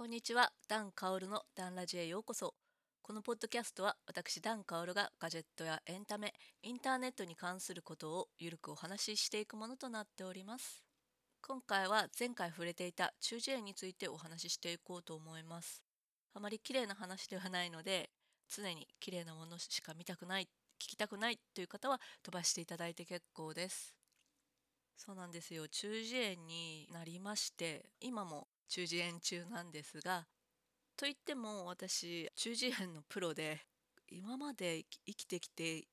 [0.00, 2.54] こんにちは、ダン・カオルのダンラジへようこそ。
[3.02, 10.82] このポッドキャストは私ダン・カオルがガジェットやエンタメ、インターネットに関することをゆるくお話ししていくものとなっております。
[11.42, 15.82] 今回は前回触れていた中耳炎についてお話ししていこうと思います。
[16.32, 18.08] あまり綺麗な話ではないので、
[18.48, 20.48] 常に綺麗なものしか見たくない、聞
[20.88, 23.94] きたくないという方は飛ばしていただいて結構です。
[24.96, 25.68] そうなんですよ。
[25.68, 30.26] 中耳炎になりまして、今も中耳炎中なんですが
[30.96, 33.58] といっても私中耳炎のプロで
[34.08, 35.88] 今まで生きてきて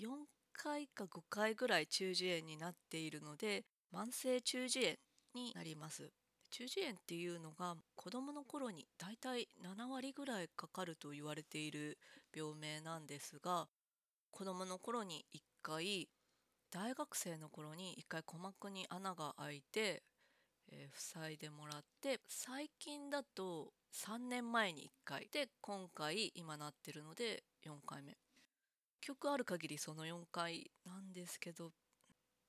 [0.00, 0.08] 4
[0.52, 3.64] 回か5回ぐらい中耳炎になっているので
[3.94, 4.96] 慢性中耳炎
[5.34, 6.10] になります。
[6.50, 11.98] 中耳炎っていうのが子どもの頃にだいたい7割ぐらいかかると言われている
[12.34, 13.66] 病名なんですが
[14.30, 16.08] 子どもの頃に1回
[16.70, 20.02] 大学生の頃に1回鼓膜に穴が開いて
[20.68, 25.28] えー、塞いでもらって最近だと3年前に1回。
[25.30, 28.16] で今回今なってるので4回目。
[29.00, 31.72] 曲ある限りその4回なんですけど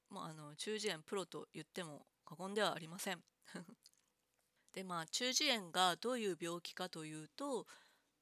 [0.09, 3.23] まああの中耳炎プロと言っても過言ではありません。
[4.73, 7.67] でまあ中耳炎がどういう病気かというと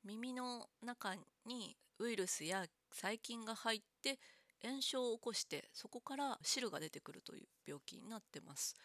[0.04, 1.16] 耳の中
[1.46, 4.20] にウイルスや細菌が入って
[4.62, 8.76] 炎症を起こしてそこから汁が出てくるという病気になってます。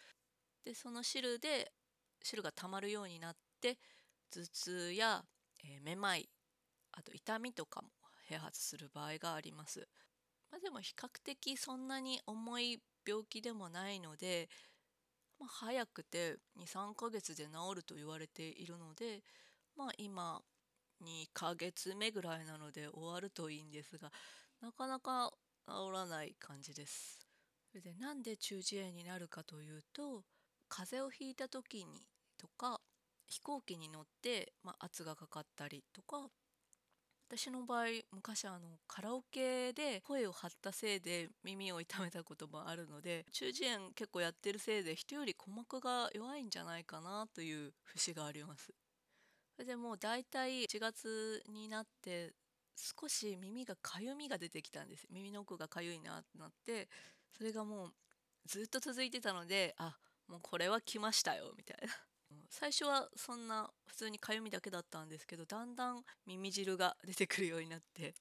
[0.64, 1.72] でその汁で
[2.22, 3.78] 汁が溜まるようになって
[4.30, 5.24] 頭痛や、
[5.64, 6.28] えー、めまい
[6.92, 7.88] あと痛みとかも
[8.30, 9.88] 併発する場合があります。
[10.50, 14.48] まあ、でも比較的そんなに重い病気でもないので、
[15.38, 19.22] まあ、早くて23ヶ月で治ると言われているので、
[19.76, 20.42] まあ、今
[21.02, 24.10] 2ヶ月目ぐらいなので終わるといいんですが
[24.60, 25.32] なかなか
[25.66, 27.26] 治らない感じです。
[27.70, 30.24] それでなんで中耳炎になるかというと
[30.70, 32.06] 風邪をひいた時に
[32.38, 32.80] とか
[33.26, 36.30] 飛行機に乗って、まあ、圧がかかったりとか
[37.28, 48.72] 私の場合昔あのカラオケで声を張ったせいで耳を痛めたこともあるので中耳炎結構やってるせいで人より鼓膜が弱いんじゃないかなという節があります。
[49.54, 52.32] それでもう大体1月になって
[52.76, 56.88] 少し耳がかゆみが出てきたんです耳の奥がかゆいなってなって
[57.36, 57.90] それがもう
[58.46, 59.96] ずっと続いてたのであ
[60.30, 61.92] もうこれは来ましたよみたいな。
[62.48, 68.14] 最初はそんな普通にかゆみだけだったんですけどだんだん耳汁が出てくるようになって。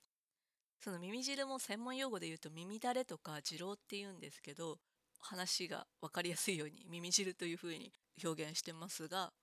[0.81, 4.79] その耳汁も専門用語で言うと耳だれとか痔瘻って言うんですけど
[5.19, 7.91] 話が分かりやすいように耳汁というふうに
[8.23, 9.33] 表現してますが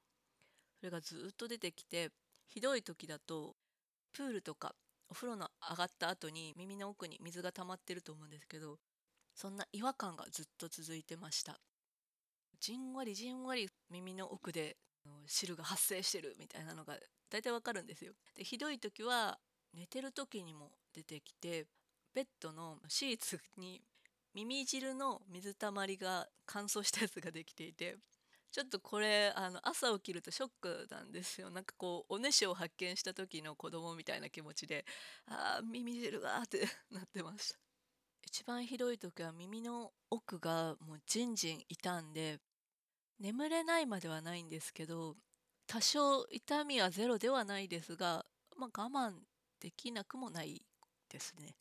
[0.80, 2.10] それがずっと出てきて
[2.46, 3.54] ひどい時だと
[4.14, 4.74] プールとか
[5.10, 8.78] お風呂の上がった後に耳の奥に水が溜まってると思うんですけど
[9.34, 11.60] そんな違和感がずっと続いてました。
[12.60, 14.76] じんわりじんわり耳の奥で
[15.26, 16.96] 汁が発生してるみたいなのが
[17.30, 18.12] 大体わかるんですよ。
[18.34, 19.38] でひどい時は
[19.74, 21.66] 寝てる時にも出てきて
[22.14, 23.82] ベッドのシーツに
[24.34, 27.96] 耳汁の水たまりが乾燥したやつができていて
[28.52, 34.84] ちょっとこれあの朝起きるとショックなんですよなんかこうおねしを発見した時の子供みたいな気持ちで
[35.26, 37.65] あー耳汁がってなってました
[38.36, 42.36] 一番ひどい時は耳の奥がもうじんじん痛んで
[43.18, 45.16] 眠れないまではないんですけど
[45.66, 48.26] 多少痛みはゼロではないですが、
[48.58, 49.12] まあ、我慢
[49.58, 50.60] できなくもない
[51.10, 51.54] ですね。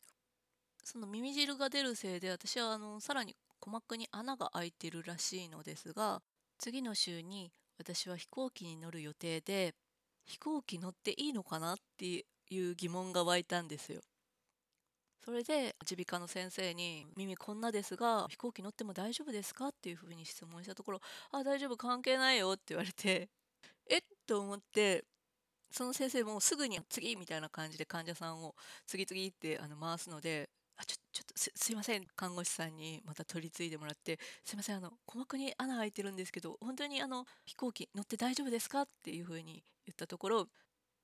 [0.84, 6.20] その耳汁が出るせいで私はあのさらに鼓膜に穴が開いてるらしいのですが
[6.58, 9.72] 次の週に私は飛行機に乗る予定で
[10.26, 14.02] 飛行機乗っていいのかなっていう疑問が湧いたんですよ。
[15.24, 21.00] それで耳鼻科の先生に「耳こんなですが飛行機乗っても大丈夫ですか?」っていうふうに質問したところ
[21.32, 23.28] 「あ大丈夫関係ないよ」って言われて
[23.90, 23.98] え？
[23.98, 25.04] っと思って
[25.72, 28.54] その先生もすぐに「次」みたいな感じで患者さんを
[28.86, 40.48] 次々ってあの回すのであちょちょっとすすいません看護師さんにまた取り継いでもらって「すいませんあの鼓膜に穴開いてるんですけど本当にあの飛行機乗って大丈夫ですか?」っていうふうに言ったところ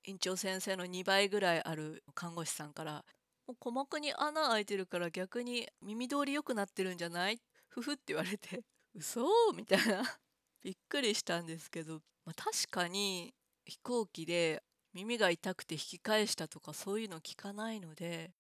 [0.07, 3.05] 院長先生の2倍ぐらいある看護師さんから
[3.53, 7.39] 「もう鼓膜に穴開いてるから逆に耳通り良くなってるんじゃない
[7.69, 8.63] ふふって言われて
[8.95, 9.27] 嘘？
[9.55, 10.03] みたいな
[10.63, 13.35] びっくりしたんですけど、まあ、確かに
[13.67, 14.63] 飛行機で
[14.95, 18.33] 耳が痛くて引き返したとかそういうの聞かないので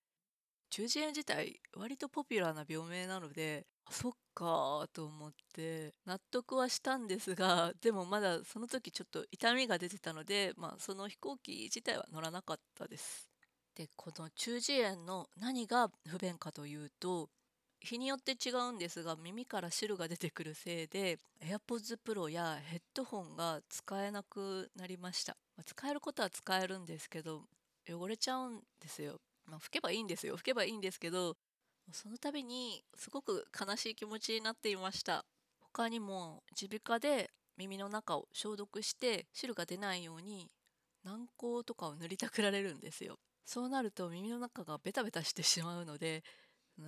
[0.71, 13.32] 中耳炎自体割とポピュラーな病名なのでそっかと思って納得はしたんですがでもまだその時ちょっと痛みが出てたので、まあ、その飛行機自体は乗らなかったです。
[13.75, 17.29] でこの中耳炎の何が不便かというと
[17.81, 25.37] 日によって違うんですが耳から汁が出てくるせいで AirPods Pro やヘッドホンが使えなくなりました。
[25.57, 27.43] ま使えることは使えるんですけど
[27.89, 29.21] 汚れちゃうんですよ。
[29.47, 30.37] まあ拭けばいいんですよ。
[30.37, 31.35] 拭けばいいんですけど
[31.93, 35.25] その度にすごく悲しい気持ちになっていました。
[35.61, 40.51] 他にも耳鼻科で耳の中を消毒して汁が出ないように
[41.05, 43.19] 軟膏とかを塗りたくられるんですよ。
[43.45, 46.23] そうなると耳の中がベタベタしてしまうので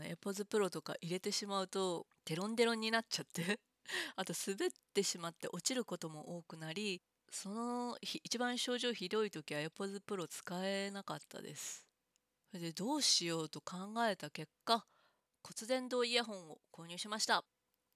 [0.02, 3.60] エポズプロとか入れてしまうとデロンデロンになっちゃって
[4.16, 11.84] あと滑ってしまって落ちることも多くなりその一番症状ひどい時はエポズプロ使えなかったです。
[12.50, 14.86] それでどうしようと考えた結果
[15.42, 17.44] 骨伝導イヤホンを購入しました。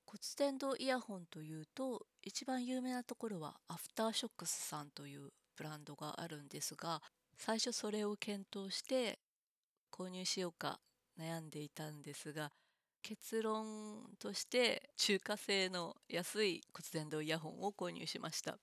[0.07, 7.03] 骨伝導イヤホンというと一番有名なところはアフターショックスさんというブランドがあるんですが
[7.39, 9.19] 最初それを検討して
[9.91, 10.81] 購入しようか
[11.19, 12.51] 悩んでいたんですが
[13.03, 18.59] 結論として中華製の安い骨伝導イヤホンを購入しました。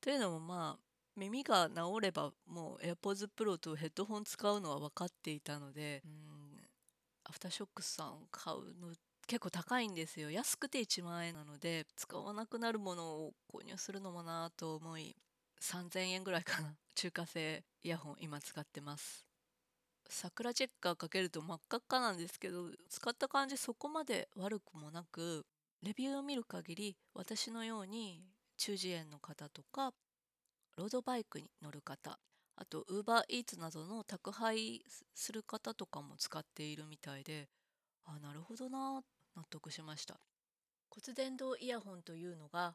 [0.00, 0.82] というのもまあ
[1.16, 6.02] 耳が治ればもう AirPods Pro とヘッドホン使うのは分かっていたので
[7.24, 8.94] アフターショックさん買うの
[9.26, 15.14] 結構高いんですよ安くて1万円なので使わなくなるものを購入するのもなと思い
[15.60, 16.74] 3000円ぐらいかな。
[16.94, 19.26] 中華製イヤホン今使ってます。
[20.08, 25.46] 桜チェッカーかけると真っ赤っかなんですけど使った感じそこまで悪くもなく
[25.82, 28.24] レビューを見る限り私のように
[28.56, 29.94] 中耳炎の方とか
[30.76, 32.18] ロードバイクに乗る方
[32.56, 34.84] あとウーバーイーツなどの宅配
[35.14, 37.48] する方とかも使っているみたいで
[38.04, 39.02] あなるほどな
[39.36, 40.18] 納得しました。
[40.90, 42.74] 骨伝導イヤホンというのが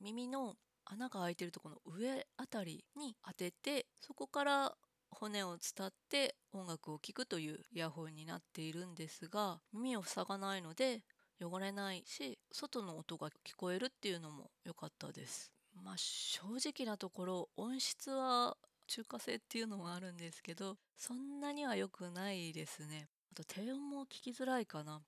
[0.00, 0.54] 耳の
[0.86, 4.72] 穴が開いてるところの上あたりに当ててそこから
[5.10, 11.02] 骨を伝って音楽を聴くというイヤホンになっているんですが耳を塞がないので
[11.40, 15.50] 汚れないし外の音が聞こえるっていうのも良かったです。
[15.82, 18.56] まあ正直なところ音質は
[18.86, 23.08] 中華製っていうのもあるんですけどそんなには良くないですね。
[23.32, 25.02] あと低音も聞きづらいかな。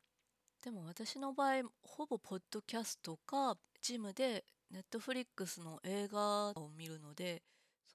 [0.64, 7.42] でも私の場合ほぼポッドキャストかジムでネットフリックスの映画を見るので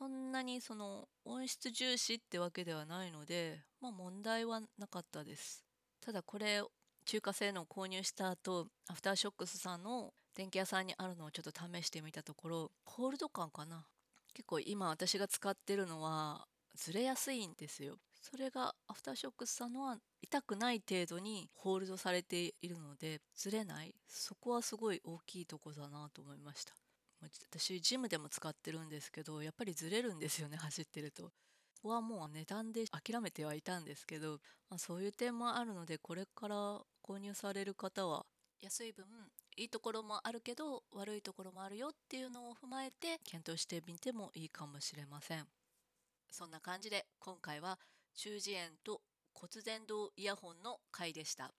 [0.02, 5.64] そんなにその音質重視ってわけではないので、まあ問題はなかったです。
[6.04, 6.64] ただこれ
[7.06, 13.86] 中華製のを購入した後、アフターショックスさんの電気屋さんにあるのをちょっと試してみたところ、ホールド感かな。
[14.34, 17.98] 結構今私が使ってるのはずれやすいんですよ。
[18.22, 23.96] それがアフターショックスさんのは痛くない程度にホールドされているのでずれない。
[24.08, 26.74] そこはすごい大きいとこだなと思いました。
[27.50, 31.24] 私ジムでも使ってるんですけどやっぱりずれるんですよね走ってると。
[31.24, 31.32] こ
[31.84, 34.40] こはもう値段で諦めてはいたんですけど、
[34.70, 38.26] まあ、そういう点もあるのでこれから購入される方は
[38.62, 39.06] 安い分
[39.58, 45.46] いいところもあるけど悪いところもあるよっていうのを踏まえて検討してみてもいいかもしれません。
[46.30, 47.78] そんな感じで今回は
[48.16, 49.02] 中耳炎と
[49.34, 51.52] 骨伝導イヤホンの回でした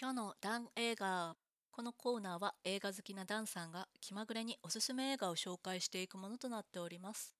[0.00, 1.36] 今日のダン映画
[1.70, 7.34] このコーナーは映画好きなダンさんが気まぐれにおすすめ映画を紹介していくものとなっております。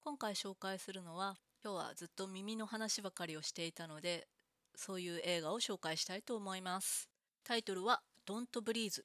[0.00, 4.26] 今回紹介するのは今日はずっと耳の話ばかりをしていたので
[4.74, 7.08] そういう映画を紹介したいと思います。
[7.44, 9.02] タイトルは Don't Breathe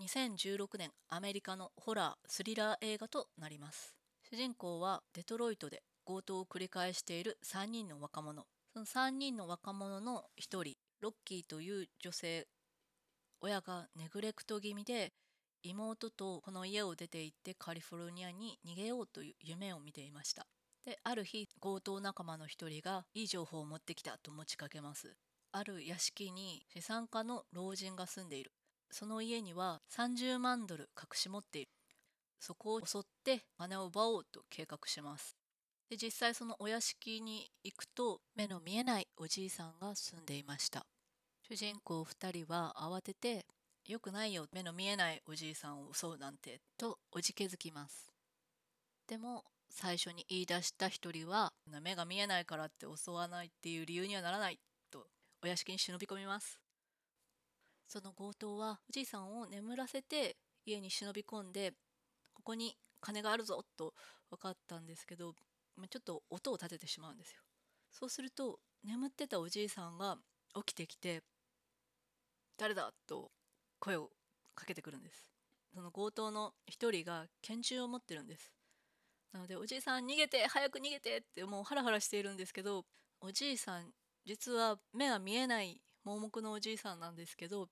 [0.00, 3.94] 2016年アメリカのホラースリラー映画となります。
[4.30, 8.46] 主人公はデトロイトで強盗を繰り返している3人の若者。
[8.72, 12.48] その3人の若者の1人、ロッキーという女性
[13.42, 15.12] 親がネグレクト気味で
[15.62, 20.46] 妹とこの家を出て行ってカリフォルニアに逃げようという夢を見ていました。
[20.86, 25.14] である日強盗仲間の一人がいい情報を持ってきたと持ちかけます。
[25.52, 28.52] ある屋敷に資産家の老人が住んでいる。
[28.90, 31.70] その家には30万ドル隠し持っている。
[32.40, 35.36] そこを襲って金を奪おうと計画します。
[35.88, 40.86] で実際そのお屋敷に行くと目の見えないおじいさんが住んでいました。
[41.48, 43.46] 主人公2人は慌てて
[43.86, 48.12] 「よくないよ目の見えないおじいさんを襲うなんて」とおじけづきます。
[49.06, 55.06] でも最初に言い出した一人は目が見えないからって襲わないっていう理由にはならないと
[55.42, 56.60] お屋敷に忍び込みます。
[57.86, 61.72] その強盗はおじいさんを眠らせて家に忍び込んで
[62.34, 63.94] ここに金があるぞと
[64.30, 65.34] 分かったんですけど
[65.78, 67.40] まちょっと音を立ててしまうんですよ。
[67.90, 70.18] そうすると眠ってたおじいさんが
[70.54, 71.22] 起きてきて
[72.58, 73.30] 誰だと
[73.78, 74.10] 声を
[74.54, 75.30] かけてくるんです。
[75.72, 78.52] その強盗の一人が拳銃を持ってるんです。
[79.32, 82.84] なのでおじいさん逃げて早く逃げてってもうハラハラしているんですけど
[83.20, 83.92] おじいさん
[84.24, 87.68] 実は目が見えない盲目のおじいさんなんですけど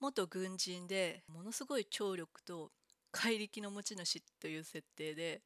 [0.00, 2.70] 元軍人でものすごい聴力と
[3.10, 5.42] 怪力の持ち主という設定で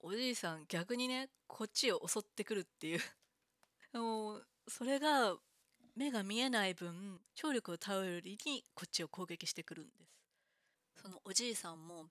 [0.00, 3.00] おじいさん逆にねこっちを襲ってくるっていう。
[3.92, 5.36] もうそれが
[5.94, 11.02] 目が見えない分聴力を頼りにこっちを攻撃してくるんです。
[11.02, 12.10] そのおじいさんも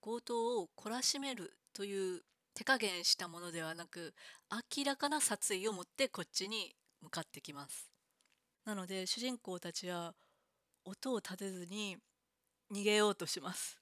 [0.00, 4.14] 強盗を懲らしめるという手加減したものではなく
[4.76, 7.90] 明らかな殺意を持ってこっちに向かってきます。
[8.64, 10.14] なので主人公たちは
[10.84, 11.96] 音を立てずに
[12.72, 13.77] 逃げようとします。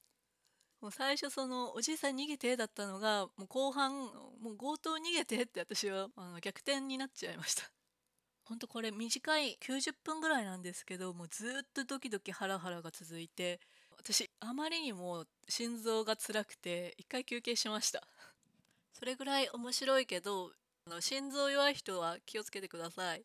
[0.86, 3.92] もう最初そのおじいさん逃げてだったのがもう後半
[4.40, 7.64] もう強盗逃げてって私はあの逆転になっちゃいました。
[8.44, 13.58] ほんとこれ短い90分ぐらいなんですけどもうずっとドキドキハラハラが続いて
[13.98, 18.06] 私あまりにも心臓が辛くて一回休憩しました。
[18.94, 20.52] それぐらい面白いけど
[20.86, 23.24] あの心臓弱い人は気をつけてください。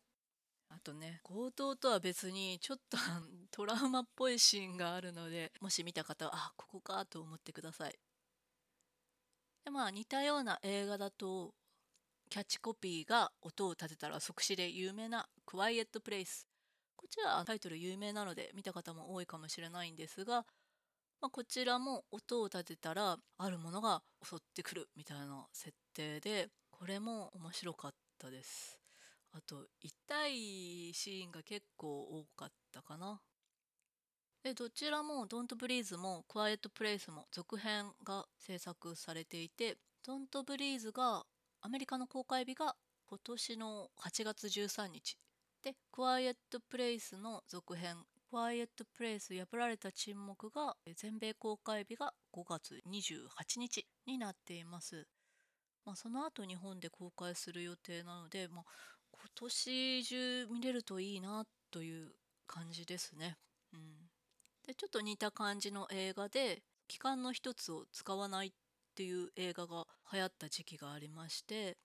[0.74, 2.96] あとね強盗とは別にちょっと
[3.50, 7.98] トラウマっぽいシーンがあるのでもし見た方はあここかと思ってください。
[9.64, 11.54] でまあ似たような映画だと
[12.30, 16.48] キャッチコピーが音を立てたら即死で有名な「クワイエット・プレイス」
[16.96, 20.46] こちらはタイトル有名なので見た方も多いかもしれないんですが
[21.22, 28.81] まあ、こちらも音を立てたらあるものが襲ってくるみたいな設定でこれも面白かったです。
[29.32, 33.20] あと痛いシーンが結構多かったかな。
[34.42, 41.24] でどちらも「Don't Breathe」も「Quiet Place」も続編が制作されていて「Don't Breathe」が
[41.60, 45.16] アメリカの公開日が今年の8月13日。
[45.62, 46.36] で「Quiet
[46.70, 48.04] Place」の続編。
[48.32, 55.06] クワイエットプレイス破られた沈黙が全米公開日が5月28日になっています。
[55.84, 58.64] まあ、その後日本で公開する予定なので、まあ、
[59.22, 62.10] 今年中見れるといいなという
[62.48, 63.36] 感じですね。
[63.72, 63.80] うん、
[64.66, 68.52] でちょっと似た感じの映画で期間の一つを使わないっ
[68.96, 71.78] ていう映画が流行った時期がありまして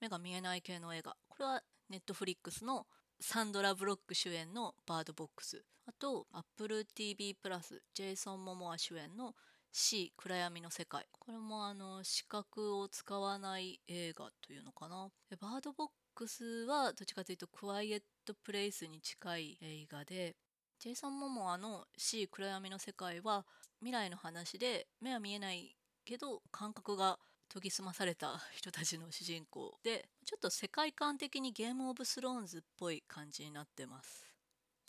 [0.00, 1.16] 目が見えない系の映画。
[1.28, 2.86] これはネットフリックスの
[3.20, 5.64] サンドラ・ブロック主演のバードボックス。
[5.86, 9.34] あと Apple TV プラスジェイソン・モモア主演の
[9.76, 11.04] C 暗闇の世界。
[11.18, 15.08] これもあの視覚を使わない映画というのかな。
[15.40, 20.36] バードボックスはどっちかというとクワイエットプレイスに近い映画で
[20.78, 23.44] ジェイソン・モモアの C 暗闇の世界は
[23.80, 27.18] 未来の話で目は見えないけど感覚が
[27.52, 34.33] 研ぎ澄まされた人たちの主人公でちょっと世界観的にゲームオブスローンズっぽい感じになってます。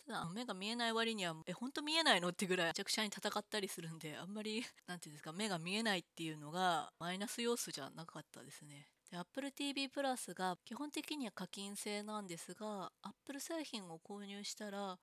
[0.06, 2.28] ただ目が見えない割にはえ本当見えないの？
[2.28, 8.86] ってぐらいめちゃくちゃに戦ったりするんであんまり何て言うんですか目が見えないっていうのがマイナス要素じゃなかったですね。
[9.10, 14.98] で Apple TV プラスが基本的には課金制なんですが Apple 製品を購入したら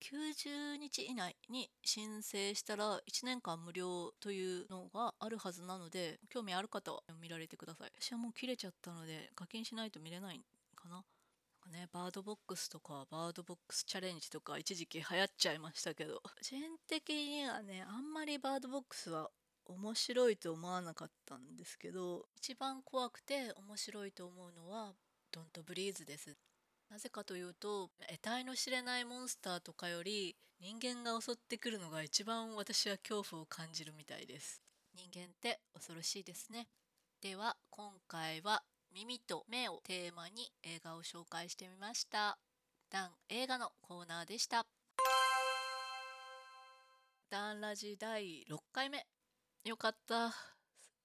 [0.00, 7.90] 90日以内に申請したら1年間無料というのがあるはずなので興味ある方は見られてください。
[8.00, 10.44] 私はもう切れちゃったので課金しないと見れない
[10.76, 11.02] かな。
[11.68, 16.20] ねバードボックスとかバードボックスチャレンジとか一時期流行っちゃいましたけど。
[16.22, 19.30] 個人的にはねあんまりバードボックスは
[19.66, 24.94] 面白いと思わなかったんですけど一番怖くて面白いと思うのは
[25.30, 26.36] ドントブリーズです。
[26.90, 34.62] なぜかというと得体の知れないモンスターとかより人間が襲ってくるのが一番私は恐怖を感じるみたいです。
[34.94, 36.66] 人間って恐ろしいですね。
[37.20, 38.62] では今回は
[38.94, 42.38] 耳と目をテーマに映画を紹介してみました。
[42.90, 44.66] ダン映画のコーナーでした。
[47.30, 49.06] ダンラジ第6回目。
[49.64, 50.34] よかった。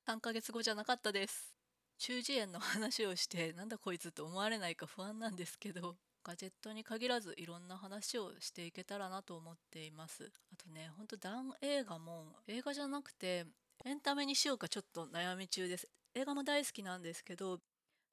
[0.08, 1.54] 3ヶ月後じゃなかったです。
[2.00, 10.32] 中耳炎の話をしてなんだこいつと思われないか不安なんですけどガジェットに限らずいろんな話をしていけたらなと思っています。
[10.52, 13.46] あとねほんとダン映画も映画じゃなくて
[13.86, 15.88] エンタメにしようかちょっと悩み中です。
[16.16, 17.60] 映画も大好きなんですけど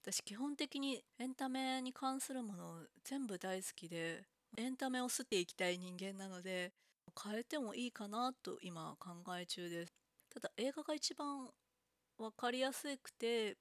[0.02, 4.24] 私基本的にエンタメに関するもの全部大好きで
[4.56, 6.72] エンタメを吸っていきたい人間なので
[7.22, 9.92] 変えてもいいかなと今考え中です。
[10.32, 11.48] ただ映画が一番
[12.18, 13.56] 分かりやすくて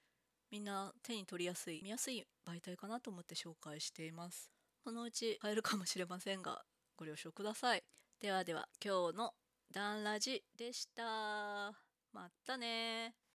[0.50, 4.50] みんな手に取りやすい見やすい媒体かなと思って紹介しています。
[4.82, 6.62] そのうち買えるかもしれませんが
[6.96, 7.82] ご了承ください。
[8.20, 9.32] ではでは今日の
[9.72, 11.72] ダンラジでした。
[12.12, 13.20] またね